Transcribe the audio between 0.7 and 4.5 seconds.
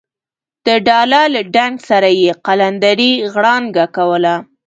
ډاله له ډنګ سره یې قلندرې غړانګه کوله.